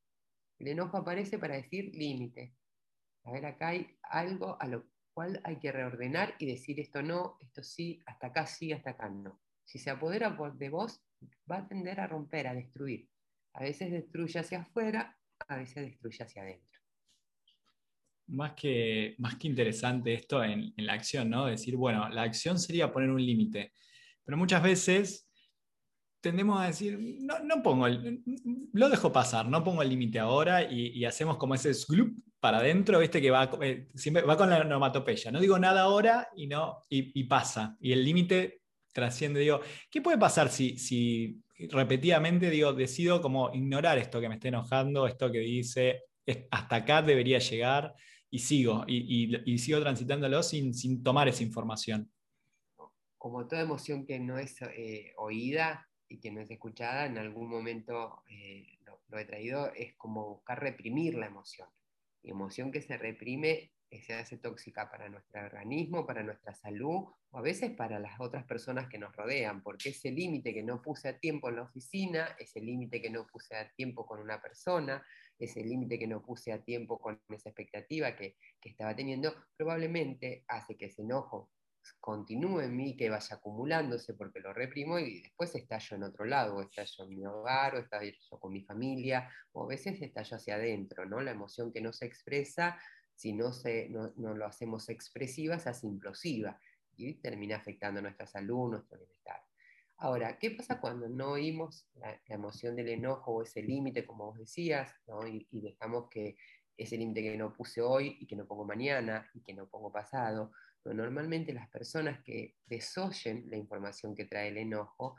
El 0.58 0.69
enojo 0.69 0.98
aparece 0.98 1.39
para 1.39 1.55
decir 1.55 1.96
límite. 1.96 2.55
A 3.24 3.31
ver, 3.31 3.46
acá 3.46 3.69
hay 3.69 3.98
algo 4.03 4.62
a 4.62 4.67
lo 4.67 4.86
cual 5.13 5.39
hay 5.43 5.60
que 5.60 5.72
reordenar 5.72 6.36
y 6.39 6.46
decir 6.46 6.79
esto 6.79 7.01
no, 7.01 7.38
esto 7.41 7.63
sí, 7.63 8.01
hasta 8.05 8.27
acá 8.27 8.46
sí, 8.46 8.72
hasta 8.74 8.91
acá 8.91 9.10
no. 9.10 9.41
Si 9.63 9.77
se 9.79 9.89
apodera 9.89 10.36
de 10.55 10.69
vos, 10.69 11.01
va 11.49 11.57
a 11.57 11.67
tender 11.67 11.99
a 11.99 12.07
romper, 12.07 12.47
a 12.47 12.53
destruir. 12.53 13.07
A 13.53 13.63
veces 13.63 13.91
destruye 13.91 14.39
hacia 14.39 14.61
afuera, 14.61 15.17
a 15.47 15.57
veces 15.57 15.85
destruye 15.85 16.23
hacia 16.23 16.41
adentro. 16.43 16.79
Más 18.27 18.53
que, 18.53 19.15
más 19.17 19.35
que 19.35 19.47
interesante 19.47 20.13
esto 20.13 20.43
en, 20.43 20.73
la 20.77 20.93
acción, 20.93 21.29
¿no? 21.29 21.47
Decir, 21.47 21.75
bueno, 21.75 22.09
la 22.09 22.23
acción 22.23 22.59
sería 22.59 22.91
poner 22.91 23.09
un 23.09 23.25
límite, 23.25 23.73
pero 24.23 24.38
muchas 24.38 24.61
veces 24.61 25.27
tendemos 26.21 26.61
a 26.61 26.67
decir, 26.67 26.99
no, 27.21 27.39
no 27.39 27.63
pongo, 27.63 27.88
el, 27.88 28.21
lo 28.73 28.89
dejo 28.89 29.11
pasar, 29.11 29.47
no 29.47 29.63
pongo 29.63 29.81
el 29.81 29.89
límite 29.89 30.19
ahora 30.19 30.69
y, 30.69 31.03
hacemos 31.05 31.38
como 31.38 31.55
ese 31.55 31.73
sloop 31.73 32.11
para 32.39 32.59
adentro, 32.59 32.99
viste 32.99 33.21
que 33.21 33.31
va, 33.31 33.49
eh, 33.61 33.88
siempre 33.95 34.23
va 34.23 34.38
con 34.38 34.49
la 34.49 34.59
onomatopeya. 34.59 35.31
No 35.31 35.39
digo 35.39 35.57
nada 35.59 35.81
ahora 35.81 36.29
y, 36.35 36.47
no, 36.47 36.85
y, 36.89 37.23
pasa. 37.25 37.77
Y 37.79 37.91
el 37.91 38.03
límite 38.03 38.58
trasciende. 38.93 39.39
Digo, 39.39 39.62
¿qué 39.89 40.01
puede 40.01 40.17
pasar 40.17 40.50
si, 40.50 40.77
si 40.77 41.41
repetidamente 41.69 42.50
digo, 42.50 42.74
decido 42.74 43.22
como 43.22 43.53
ignorar 43.53 43.98
esto 43.98 44.22
que 44.22 44.29
me 44.29 44.36
está 44.36 44.48
enojando, 44.48 45.08
esto 45.08 45.31
que 45.31 45.39
dice, 45.39 46.03
hasta 46.51 46.77
acá 46.77 47.01
debería 47.01 47.39
llegar 47.39 47.93
y 48.29 48.39
sigo, 48.39 48.86
y, 48.88 49.58
sigo 49.58 49.79
transitándolo 49.79 50.43
sin, 50.43 50.74
sin 50.74 51.03
tomar 51.03 51.27
esa 51.27 51.43
información? 51.43 52.12
Como 53.17 53.48
toda 53.48 53.62
emoción 53.62 54.05
que 54.05 54.19
no 54.19 54.38
es 54.38 54.62
eh, 54.62 55.13
oída, 55.17 55.89
y 56.10 56.19
que 56.19 56.31
no 56.31 56.41
es 56.41 56.50
escuchada, 56.50 57.05
en 57.05 57.17
algún 57.17 57.48
momento 57.48 58.24
eh, 58.29 58.79
lo, 59.10 59.17
he 59.17 59.25
traído, 59.25 59.72
es 59.74 59.93
como 59.96 60.27
buscar 60.27 60.60
reprimir 60.60 61.15
la 61.15 61.27
emoción. 61.27 61.69
Y 62.24 62.31
emoción 62.31 62.72
que 62.72 62.81
se 62.81 62.98
reprime 62.98 63.72
se 63.98 64.13
hace 64.13 64.38
tóxica 64.38 64.89
para 64.89 65.10
nuestro 65.10 65.41
organismo, 65.43 66.05
para 66.05 66.22
nuestra 66.22 66.53
salud 66.53 67.08
o 67.31 67.38
a 67.38 67.41
veces 67.41 67.72
para 67.72 68.00
las 68.00 68.19
otras 68.19 68.46
personas 68.46 68.88
que 68.88 69.00
nos 69.00 69.15
rodean, 69.15 69.63
porque 69.63 69.89
ese 69.89 70.12
límite 70.12 70.53
que 70.53 70.63
no 70.63 70.81
puse 70.81 71.10
a 71.10 71.19
tiempo 71.19 71.50
en 71.50 71.58
la 71.58 71.63
oficina, 71.63 72.36
ese 72.39 72.62
límite 72.62 73.01
que 73.01 73.10
no 73.10 73.25
puse 73.25 73.55
a 73.55 73.72
tiempo 73.72 74.05
con 74.05 74.19
una 74.19 74.41
persona, 74.41 75.03
ese 75.39 75.63
límite 75.63 75.98
que 75.98 76.08
no 76.08 76.22
puse 76.22 76.51
a 76.51 76.63
tiempo 76.63 77.00
con 77.00 77.19
esa 77.29 77.50
expectativa 77.50 78.15
que, 78.15 78.38
estaba 78.62 78.96
teniendo, 78.96 79.34
probablemente 79.58 80.43
hace 80.48 80.77
que 80.77 80.86
ese 80.86 81.01
enojo 81.01 81.50
continúe 82.00 82.62
en 82.62 82.75
mí, 82.75 82.96
que 82.96 83.10
vaya 83.10 83.38
acumulándose 83.38 84.13
porque 84.13 84.39
lo 84.39 84.53
reprimo 84.53 85.00
y 85.00 85.22
después 85.22 85.55
estallo 85.55 85.96
en 85.96 86.03
otro 86.03 86.25
lado, 86.25 86.58
o 86.58 86.62
estallo 86.62 87.05
en 87.05 87.10
mi 87.10 87.25
hogar, 87.25 87.75
o 87.75 87.79
estallo 87.79 88.13
con 88.39 88.51
mi 88.51 88.63
familia, 88.63 89.31
o 89.53 89.63
a 89.63 89.67
veces 89.67 90.00
estallo 90.01 90.36
hacia 90.36 90.55
adentro, 90.55 91.05
¿no? 91.05 91.19
La 91.22 91.31
emoción 91.31 91.72
que 91.72 91.81
no 91.81 91.91
se 91.91 92.05
expresa, 92.05 92.77
si 93.19 93.33
no, 93.33 93.51
se, 93.51 93.89
no, 93.89 94.13
lo 94.15 94.45
hacemos 94.45 94.88
expresiva, 94.88 95.59
se 95.59 95.67
hace 95.67 95.88
implosiva 95.88 96.57
y 96.95 97.15
termina 97.15 97.57
afectando 97.57 98.01
nuestra 98.01 98.25
salud, 98.25 98.71
nuestro 98.71 98.97
bienestar. 98.97 99.43
Ahora, 99.97 100.39
¿qué 100.39 100.51
pasa 100.51 100.79
cuando 100.79 101.09
no 101.09 101.31
oímos 101.31 101.85
la, 101.95 102.17
emoción 102.27 102.77
del 102.77 102.88
enojo 102.88 103.33
o 103.33 103.43
ese 103.43 103.61
límite, 103.61 104.05
como 104.05 104.27
vos 104.27 104.39
decías, 104.39 104.95
y, 105.29 105.45
y 105.51 105.59
dejamos 105.59 106.07
que 106.09 106.38
ese 106.77 106.95
límite 106.95 107.21
que 107.21 107.35
no 107.35 107.51
puse 107.51 107.81
hoy 107.81 108.15
y 108.21 108.25
que 108.25 108.38
no 108.38 108.47
pongo 108.47 108.63
mañana 108.63 109.29
y 109.33 109.41
que 109.41 109.53
no 109.53 109.67
pongo 109.67 109.91
pasado, 109.91 110.53
normalmente 110.85 111.51
las 111.51 111.67
personas 111.67 112.23
que 112.23 112.55
desoyen 112.67 113.49
la 113.49 113.57
información 113.57 114.15
que 114.15 114.23
trae 114.23 114.47
el 114.47 114.59
enojo, 114.59 115.17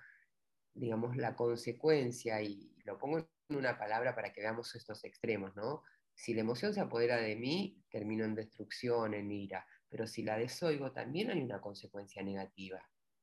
digamos, 0.73 1.19
la 1.19 1.37
consecuencia, 1.37 2.41
y 2.41 2.75
lo 2.87 2.97
pongo 2.97 3.19
en 3.19 3.27
una 3.51 3.79
palabra 3.79 4.15
para 4.15 4.33
que 4.33 4.41
veamos 4.41 4.75
estos 4.75 5.05
extremos, 5.05 5.55
¿no? 5.55 5.83
Si 6.21 6.35
la 6.35 6.43
emoción 6.43 6.75
se 6.75 6.81
apodera 6.81 7.17
de 7.17 7.35
mí, 7.35 7.83
termino 7.89 8.27
en 8.27 8.35
destrucción, 8.35 9.15
en 9.15 9.33
ira, 9.33 9.67
pero 9.89 10.07
si 10.07 10.23
la 10.23 10.37
desoigo, 10.37 10.93
también 10.93 11.31
hay 11.31 11.41
una 11.41 11.63
consecuencia 11.63 12.23
negativa. 12.23 12.79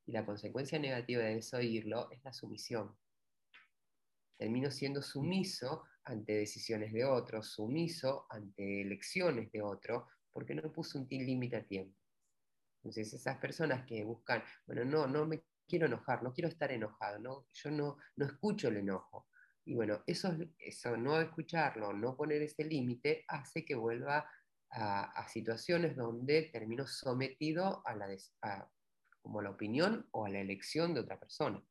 Y 0.08 0.14
la 0.14 0.26
consecuencia 0.26 0.80
negativa 0.80 1.22
de 1.22 1.36
desoírlo 1.36 2.10
es 2.10 2.24
la 2.24 2.34
sumisión. 2.34 2.98
Termino 4.36 4.72
siendo 4.72 5.04
sumiso 5.04 5.84
ante 6.06 6.34
decisiones 6.34 6.92
de 6.92 7.06
otros, 7.06 7.52
sumiso 7.52 8.26
ante 8.32 8.82
elecciones 8.82 9.52
de 9.52 9.62
otro, 9.62 10.08
porque 10.32 10.56
no 10.56 10.72
puse 10.72 10.98
un 10.98 11.06
límite 11.08 11.58
a 11.58 11.68
tiempo. 11.68 11.96
Entonces, 12.78 13.14
esas 13.14 13.38
personas 13.38 13.86
que 13.86 14.04
buscan, 14.04 14.44
bueno, 14.66 14.84
no, 14.86 15.06
no 15.06 15.28
me 15.28 15.44
quiero 15.68 15.86
enojar, 15.86 16.24
no 16.24 16.34
quiero 16.34 16.48
estar 16.48 16.72
enojado, 16.72 17.20
¿no? 17.20 17.46
yo 17.54 17.70
no, 17.70 17.98
no 18.16 18.26
escucho 18.26 18.70
el 18.70 18.78
enojo. 18.78 19.28
Y 19.68 19.76
bueno, 19.76 20.02
eso, 20.08 20.34
eso 20.58 20.96
no 20.96 21.20
escucharlo, 21.20 21.92
no 21.92 22.16
poner 22.16 22.42
ese 22.42 22.64
límite, 22.64 23.26
hace 23.28 23.66
que 23.66 23.76
vuelva 23.76 24.30
a, 24.72 25.28
situaciones 25.28 25.96
donde 25.96 26.44
termino 26.54 26.88
sometido 26.88 27.82
a 27.86 27.94
la, 27.96 28.08
como 29.22 29.42
la 29.42 29.50
opinión 29.50 30.08
o 30.12 30.26
a 30.26 30.30
la 30.30 30.40
elección 30.40 30.94
de 30.94 31.02
otra 31.02 31.20
persona. 31.20 31.62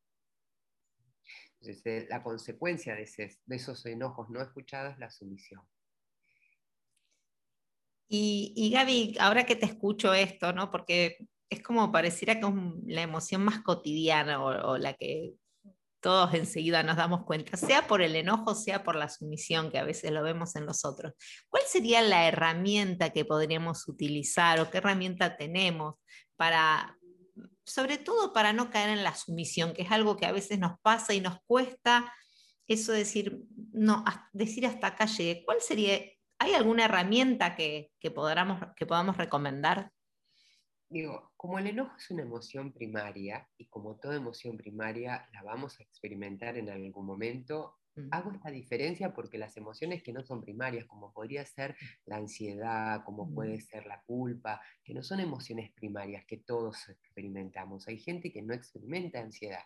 Entonces, 1.60 1.86
eh, 1.86 2.06
la 2.10 2.22
consecuencia 2.22 2.94
de, 2.94 3.08
de 3.46 3.56
esos 3.56 3.86
enojos 3.86 4.28
no 4.28 4.42
escuchados 4.42 4.92
es 4.92 4.98
la 4.98 5.10
sumisión. 5.10 5.62
Y, 8.08 8.70
Gaby, 8.72 9.16
ahora 9.18 9.46
que 9.46 9.56
te 9.56 9.66
escucho 9.66 10.14
esto, 10.14 10.52
¿no? 10.52 10.70
Porque 10.70 11.16
es 11.50 11.62
como 11.62 11.90
pareciera 11.90 12.38
que 12.38 12.46
es 12.46 12.54
la 12.86 13.02
emoción 13.02 13.42
más 13.42 13.62
cotidiana 13.62 14.44
o, 14.44 14.78
la 14.78 14.94
que 14.94 15.34
todos 16.06 16.34
enseguida 16.34 16.84
nos 16.84 16.96
damos 16.96 17.24
cuenta, 17.24 17.56
sea 17.56 17.88
por 17.88 18.00
el 18.00 18.14
enojo, 18.14 18.54
sea 18.54 18.84
por 18.84 18.94
la 18.94 19.08
sumisión, 19.08 19.72
que 19.72 19.78
a 19.80 19.82
veces 19.82 20.12
lo 20.12 20.22
vemos 20.22 20.54
en 20.54 20.64
los 20.64 20.84
otros. 20.84 21.14
¿Cuál 21.48 21.64
sería 21.66 22.00
la 22.00 22.28
herramienta 22.28 23.10
que 23.10 23.24
podríamos 23.24 23.88
utilizar 23.88 24.60
o 24.60 24.70
qué 24.70 24.78
herramienta 24.78 25.36
tenemos 25.36 25.96
para, 26.36 26.96
sobre 27.64 27.98
todo 27.98 28.32
para 28.32 28.52
no 28.52 28.70
caer 28.70 28.90
en 28.90 29.02
la 29.02 29.16
sumisión, 29.16 29.72
que 29.74 29.82
es 29.82 29.90
algo 29.90 30.16
que 30.16 30.26
a 30.26 30.32
veces 30.32 30.60
nos 30.60 30.78
pasa 30.80 31.12
y 31.12 31.20
nos 31.20 31.38
cuesta 31.44 32.14
eso 32.68 32.92
decir, 32.92 33.40
no, 33.72 34.04
decir 34.32 34.64
hasta 34.64 34.86
acá 34.86 35.06
llegué? 35.06 35.42
¿Cuál 35.44 35.60
sería 35.60 35.98
¿Hay 36.38 36.52
alguna 36.52 36.84
herramienta 36.84 37.56
que, 37.56 37.90
podamos, 38.14 38.60
que 38.76 38.86
podamos 38.86 39.16
recomendar? 39.16 39.90
Digo, 40.88 41.32
como 41.36 41.58
el 41.58 41.66
enojo 41.66 41.96
es 41.96 42.10
una 42.10 42.22
emoción 42.22 42.72
primaria 42.72 43.48
y 43.58 43.66
como 43.66 43.96
toda 43.96 44.16
emoción 44.16 44.56
primaria 44.56 45.28
la 45.32 45.42
vamos 45.42 45.80
a 45.80 45.82
experimentar 45.82 46.56
en 46.56 46.70
algún 46.70 47.04
momento, 47.04 47.78
mm. 47.96 48.08
hago 48.12 48.30
esta 48.30 48.50
diferencia 48.50 49.12
porque 49.12 49.36
las 49.36 49.56
emociones 49.56 50.04
que 50.04 50.12
no 50.12 50.22
son 50.22 50.42
primarias, 50.42 50.86
como 50.86 51.12
podría 51.12 51.44
ser 51.44 51.76
la 52.04 52.16
ansiedad, 52.16 53.02
como 53.04 53.26
mm. 53.26 53.34
puede 53.34 53.60
ser 53.60 53.84
la 53.86 54.00
culpa, 54.02 54.60
que 54.84 54.94
no 54.94 55.02
son 55.02 55.18
emociones 55.18 55.72
primarias 55.72 56.24
que 56.24 56.38
todos 56.38 56.88
experimentamos. 56.88 57.88
Hay 57.88 57.98
gente 57.98 58.32
que 58.32 58.42
no 58.42 58.54
experimenta 58.54 59.18
ansiedad. 59.18 59.64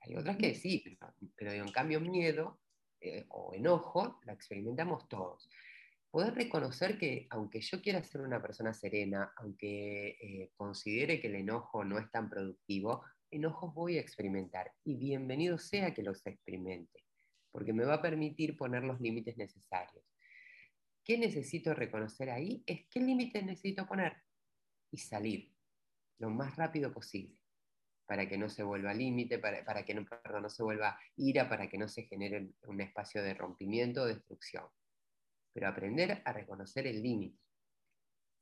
Hay 0.00 0.16
otras 0.16 0.36
que 0.36 0.56
sí, 0.56 0.98
pero, 1.36 1.52
en 1.52 1.70
cambio 1.70 2.00
miedo 2.00 2.58
eh, 3.00 3.26
o 3.28 3.54
enojo 3.54 4.18
la 4.24 4.32
experimentamos 4.32 5.08
todos 5.08 5.48
poder 6.12 6.34
reconocer 6.34 6.98
que 6.98 7.26
aunque 7.30 7.62
yo 7.62 7.80
quiera 7.80 8.04
ser 8.04 8.20
una 8.20 8.40
persona 8.42 8.74
serena, 8.74 9.32
aunque 9.38 10.18
eh, 10.20 10.50
considere 10.56 11.18
que 11.22 11.28
el 11.28 11.36
enojo 11.36 11.84
no 11.84 11.98
es 11.98 12.10
tan 12.10 12.28
productivo, 12.28 13.02
enojos 13.30 13.72
voy 13.72 13.96
a 13.96 14.02
experimentar 14.02 14.70
y 14.84 14.96
bienvenido 14.96 15.56
sea 15.56 15.94
que 15.94 16.02
los 16.02 16.24
experimente, 16.26 17.06
porque 17.50 17.72
me 17.72 17.86
va 17.86 17.94
a 17.94 18.02
permitir 18.02 18.58
poner 18.58 18.84
los 18.84 19.00
límites 19.00 19.38
necesarios. 19.38 20.04
¿Qué 21.02 21.16
necesito 21.16 21.72
reconocer 21.72 22.28
ahí? 22.28 22.62
Es 22.66 22.86
qué 22.90 23.00
límites 23.00 23.42
necesito 23.42 23.86
poner 23.86 24.14
y 24.90 24.98
salir 24.98 25.50
lo 26.18 26.28
más 26.28 26.56
rápido 26.56 26.92
posible 26.92 27.38
para 28.04 28.28
que 28.28 28.36
no 28.36 28.50
se 28.50 28.62
vuelva 28.62 28.92
límite, 28.92 29.38
para, 29.38 29.82
que 29.82 29.94
no, 29.94 30.04
perdón, 30.04 30.42
no 30.42 30.50
se 30.50 30.62
vuelva 30.62 30.98
ira, 31.16 31.48
para 31.48 31.70
que 31.70 31.78
no 31.78 31.88
se 31.88 32.02
genere 32.02 32.50
un 32.66 32.82
espacio 32.82 33.22
de 33.22 33.32
rompimiento 33.32 34.02
o 34.02 34.06
destrucción 34.06 34.66
pero 35.52 35.68
aprender 35.68 36.22
a 36.24 36.32
reconocer 36.32 36.86
el 36.86 37.02
límite. 37.02 37.38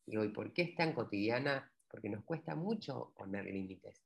¿y 0.06 0.28
por 0.28 0.52
qué 0.52 0.62
es 0.62 0.74
tan 0.74 0.92
cotidiana? 0.92 1.70
Porque 1.88 2.08
nos 2.08 2.24
cuesta 2.24 2.54
mucho 2.54 3.12
poner 3.16 3.44
límites, 3.44 4.02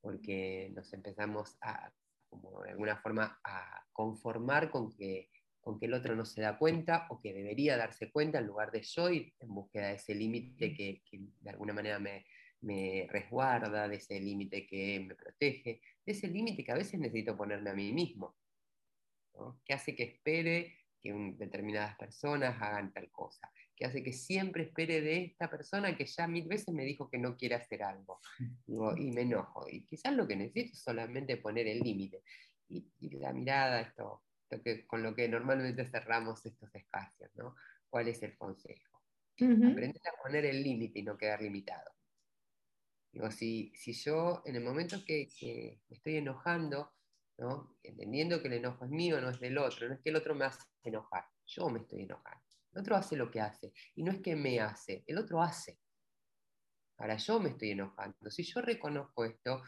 porque 0.00 0.70
nos 0.74 0.92
empezamos 0.92 1.56
a, 1.60 1.92
como 2.28 2.62
de 2.62 2.70
alguna 2.70 2.96
forma, 2.96 3.40
a 3.44 3.84
conformar 3.92 4.70
con 4.70 4.92
que, 4.92 5.30
con 5.60 5.78
que 5.78 5.86
el 5.86 5.94
otro 5.94 6.16
no 6.16 6.24
se 6.24 6.40
da 6.40 6.58
cuenta 6.58 7.06
o 7.10 7.20
que 7.20 7.32
debería 7.32 7.76
darse 7.76 8.10
cuenta 8.10 8.38
en 8.38 8.46
lugar 8.46 8.70
de 8.70 8.82
yo 8.82 9.10
ir 9.10 9.34
en 9.38 9.54
búsqueda 9.54 9.88
de 9.88 9.96
ese 9.96 10.14
límite 10.14 10.74
que, 10.74 11.02
de 11.40 11.50
alguna 11.50 11.72
manera 11.72 11.98
me, 11.98 12.24
me 12.62 13.06
resguarda, 13.10 13.88
de 13.88 13.96
ese 13.96 14.18
límite 14.20 14.66
que 14.66 15.00
me 15.00 15.14
protege, 15.14 15.80
de 16.04 16.12
ese 16.12 16.28
límite 16.28 16.64
que 16.64 16.72
a 16.72 16.76
veces 16.76 16.98
necesito 16.98 17.36
ponerme 17.36 17.70
a 17.70 17.74
mí 17.74 17.92
mismo, 17.92 18.36
que 19.64 19.72
hace 19.72 19.94
que 19.94 20.04
espere 20.04 20.79
que 21.00 21.12
determinadas 21.36 21.96
personas 21.96 22.60
hagan 22.60 22.92
tal 22.92 23.10
cosa, 23.10 23.50
que 23.74 23.86
hace 23.86 24.02
que 24.02 24.12
siempre 24.12 24.64
espere 24.64 25.00
de 25.00 25.24
esta 25.24 25.48
persona 25.48 25.96
que 25.96 26.06
ya 26.06 26.26
mil 26.26 26.46
veces 26.46 26.74
me 26.74 26.84
dijo 26.84 27.08
que 27.08 27.18
no 27.18 27.36
quiere 27.36 27.54
hacer 27.54 27.82
algo, 27.82 28.20
y 28.98 29.10
me 29.10 29.22
enojo. 29.22 29.66
Y 29.68 29.82
quizás 29.86 30.14
lo 30.14 30.26
que 30.26 30.36
necesito 30.36 30.72
es 30.74 30.82
solamente 30.82 31.36
poner 31.36 31.66
el 31.66 31.80
límite. 31.80 32.22
Y, 32.68 32.84
la 33.18 33.32
mirada, 33.32 33.80
esto, 33.80 34.22
que, 34.62 34.86
con 34.86 35.02
lo 35.02 35.14
que 35.14 35.28
normalmente 35.28 35.84
cerramos 35.86 36.44
estos 36.46 36.72
espacios, 36.74 37.30
¿no? 37.34 37.56
¿Cuál 37.88 38.08
es 38.08 38.22
el 38.22 38.36
consejo? 38.36 39.00
Aprender 39.36 40.02
a 40.06 40.22
poner 40.22 40.44
el 40.44 40.62
límite 40.62 40.98
y 40.98 41.02
no 41.02 41.16
quedar 41.16 41.40
limitado. 41.40 41.90
Digo, 43.10 43.30
si, 43.30 43.72
si 43.74 43.92
yo 43.92 44.42
en 44.44 44.56
el 44.56 44.62
momento 44.62 45.04
que, 45.04 45.28
que 45.28 45.80
me 45.88 45.96
estoy 45.96 46.16
enojando, 46.16 46.92
¿no? 47.40 47.76
entendiendo 47.82 48.40
que 48.40 48.48
el 48.48 48.54
enojo 48.54 48.84
es 48.84 48.90
mío, 48.90 49.20
no 49.20 49.30
es 49.30 49.40
del 49.40 49.58
otro, 49.58 49.88
no 49.88 49.94
es 49.94 50.00
que 50.00 50.10
el 50.10 50.16
otro 50.16 50.34
me 50.34 50.44
hace 50.44 50.62
enojar, 50.84 51.24
yo 51.46 51.68
me 51.68 51.80
estoy 51.80 52.02
enojando. 52.02 52.44
El 52.72 52.80
otro 52.82 52.96
hace 52.96 53.16
lo 53.16 53.30
que 53.30 53.40
hace, 53.40 53.72
y 53.96 54.04
no 54.04 54.12
es 54.12 54.20
que 54.20 54.36
me 54.36 54.60
hace, 54.60 55.02
el 55.06 55.18
otro 55.18 55.42
hace. 55.42 55.80
Ahora 56.98 57.16
yo 57.16 57.40
me 57.40 57.48
estoy 57.48 57.70
enojando. 57.70 58.30
Si 58.30 58.42
yo 58.42 58.60
reconozco 58.60 59.24
esto, 59.24 59.62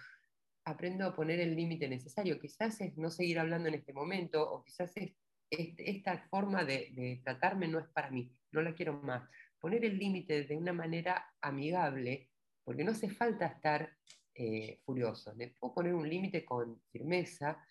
aprendo 0.65 1.07
a 1.07 1.15
poner 1.15 1.41
el 1.41 1.57
límite 1.57 1.89
necesario. 1.89 2.39
Quizás 2.39 2.81
es 2.81 2.97
no 2.97 3.11
seguir 3.11 3.39
hablando 3.39 3.69
en 3.69 3.75
este 3.75 3.93
momento, 3.93 4.43
o 4.43 4.63
quizás 4.63 4.93
es, 4.97 5.15
esta 5.51 6.19
forma 6.29 6.65
de, 6.65 7.21
tratarme 7.25 7.69
no 7.69 7.79
es 7.79 7.89
para 7.89 8.11
mí, 8.11 8.31
no 8.53 8.63
la 8.63 8.75
quiero 8.75 8.95
más. 9.03 9.29
Poner 9.59 9.85
el 9.85 9.99
límite 9.99 10.45
de 10.45 10.57
una 10.57 10.73
manera 10.73 11.27
amigable, 11.41 12.31
porque 12.65 12.85
no 12.85 12.93
hace 12.93 13.09
falta 13.11 13.47
estar 13.47 13.97
eh, 14.35 14.81
furioso. 14.85 15.35
Le 15.35 15.49
puedo 15.49 15.75
poner 15.75 15.95
un 15.95 16.09
límite 16.09 16.45
con 16.45 16.81
firmeza, 16.91 17.63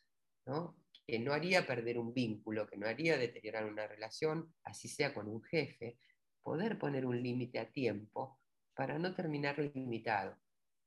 que 1.06 1.20
no 1.20 1.34
haría 1.34 1.65
perder 1.65 1.98
un 1.98 2.13
vínculo, 2.13 2.68
que 2.68 2.77
no 2.77 2.88
haría 2.88 3.18
deteriorar 3.18 3.65
una 3.65 3.88
relación, 3.88 4.53
así 4.63 4.88
sea 4.88 5.13
con 5.13 5.27
un 5.27 5.41
jefe. 5.44 5.98
Poder 6.41 6.77
poner 6.77 7.06
un 7.06 7.22
límite 7.22 7.60
a 7.60 7.72
tiempo 7.72 8.39
para 8.74 8.98
no 8.98 9.13
terminar 9.13 9.60
limitado. 9.60 10.38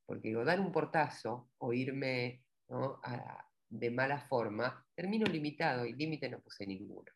Porque 0.07 0.28
digo, 0.28 0.45
dar 0.45 0.61
un 0.61 0.73
portazo 0.73 1.50
o 1.59 1.73
irme 1.73 2.45
de 3.69 3.90
mala 3.90 4.21
forma, 4.21 4.87
termino 4.95 5.26
limitado 5.26 5.85
y 5.85 5.95
límite 5.95 6.28
no 6.28 6.40
puse 6.40 6.66
ninguno. 6.66 7.11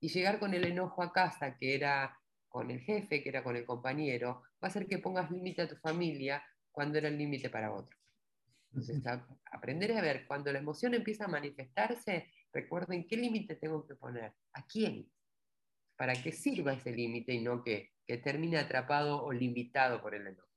Y 0.00 0.08
llegar 0.08 0.38
con 0.38 0.54
el 0.54 0.64
enojo 0.64 1.02
a 1.02 1.12
casa, 1.12 1.56
que 1.56 1.74
era 1.74 2.18
con 2.48 2.70
el 2.70 2.80
jefe, 2.80 3.22
que 3.22 3.28
era 3.28 3.42
con 3.42 3.56
el 3.56 3.64
compañero, 3.64 4.42
va 4.62 4.62
a 4.62 4.66
hacer 4.66 4.86
que 4.86 4.98
pongas 4.98 5.30
límite 5.30 5.62
a 5.62 5.68
tu 5.68 5.76
familia 5.76 6.44
cuando 6.74 6.98
era 6.98 7.08
el 7.08 7.16
límite 7.16 7.48
para 7.48 7.72
otro. 7.72 7.96
Entonces, 8.72 9.00
aprender 9.52 9.92
a 9.92 10.02
ver, 10.02 10.26
cuando 10.26 10.52
la 10.52 10.58
emoción 10.58 10.94
empieza 10.94 11.26
a 11.26 11.28
manifestarse, 11.28 12.28
recuerden 12.52 13.06
qué 13.06 13.16
límite 13.16 13.54
tengo 13.54 13.86
que 13.86 13.94
poner, 13.94 14.34
a 14.52 14.66
quién, 14.66 15.08
para 15.96 16.14
que 16.14 16.32
sirva 16.32 16.72
ese 16.72 16.90
límite 16.90 17.32
y 17.32 17.40
no 17.40 17.62
que, 17.62 17.92
que 18.04 18.18
termine 18.18 18.58
atrapado 18.58 19.22
o 19.24 19.32
limitado 19.32 20.02
por 20.02 20.16
el 20.16 20.26
enojo. 20.26 20.48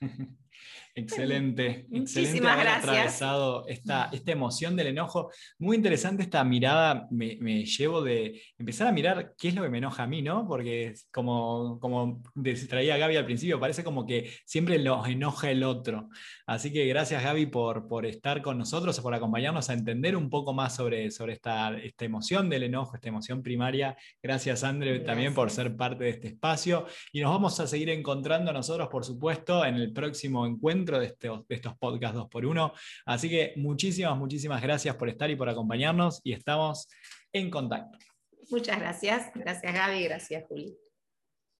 excelente, 0.94 1.86
excelente 1.90 2.48
haber 2.48 2.68
atravesado 2.68 3.66
esta, 3.68 4.08
esta, 4.12 4.32
emoción 4.32 4.76
del 4.76 4.88
enojo. 4.88 5.30
Muy 5.58 5.76
interesante 5.76 6.22
esta 6.22 6.42
mirada, 6.42 7.06
me, 7.10 7.36
llevo 7.64 8.02
de 8.02 8.42
empezar 8.58 8.88
a 8.88 8.92
mirar 8.92 9.34
qué 9.36 9.48
es 9.48 9.54
lo 9.54 9.62
que 9.62 9.68
me 9.68 9.78
enoja 9.78 10.04
a 10.04 10.06
mí, 10.06 10.22
¿no? 10.22 10.46
Porque 10.48 10.94
como, 11.12 11.78
como 11.80 12.22
traía 12.68 12.96
Gaby 12.96 13.16
al 13.16 13.26
principio, 13.26 13.60
parece 13.60 13.84
como 13.84 14.06
que 14.06 14.32
siempre 14.46 14.78
nos 14.78 15.06
enoja 15.06 15.50
el 15.50 15.64
otro. 15.64 16.08
Así 16.46 16.72
que 16.72 16.86
gracias 16.86 17.22
Gaby 17.22 17.46
por, 17.46 17.88
por 17.88 18.06
estar 18.06 18.40
con 18.40 18.56
nosotros, 18.56 18.98
por 19.00 19.14
acompañarnos 19.14 19.68
a 19.68 19.74
entender 19.74 20.16
un 20.16 20.30
poco 20.30 20.54
más 20.54 20.74
sobre, 20.74 21.10
sobre 21.10 21.34
esta, 21.34 21.76
esta 21.76 22.04
emoción 22.04 22.48
del 22.48 22.62
enojo, 22.62 22.94
esta 22.94 23.08
emoción 23.08 23.42
primaria. 23.42 23.96
Gracias 24.22 24.64
André 24.64 25.00
también 25.00 25.34
por 25.34 25.50
ser 25.50 25.76
parte 25.76 26.04
de 26.04 26.10
este 26.10 26.28
espacio. 26.28 26.86
Y 27.12 27.20
nos 27.20 27.30
vamos 27.32 27.60
a 27.60 27.66
seguir 27.66 27.90
encontrando 27.90 28.52
nosotros, 28.52 28.88
por 28.88 29.04
supuesto, 29.04 29.64
en 29.76 29.82
el 29.82 29.92
próximo 29.92 30.46
encuentro 30.46 30.98
de, 30.98 31.06
este, 31.06 31.28
de 31.28 31.54
estos 31.54 31.76
podcasts 31.78 32.18
2x1. 32.18 32.72
Así 33.06 33.28
que 33.28 33.52
muchísimas, 33.56 34.16
muchísimas 34.16 34.62
gracias 34.62 34.96
por 34.96 35.08
estar 35.08 35.30
y 35.30 35.36
por 35.36 35.48
acompañarnos 35.48 36.20
y 36.24 36.32
estamos 36.32 36.88
en 37.32 37.50
contacto. 37.50 37.98
Muchas 38.50 38.78
gracias. 38.78 39.30
Gracias 39.34 39.72
Gaby, 39.72 40.04
gracias 40.04 40.44
Juli. 40.48 40.76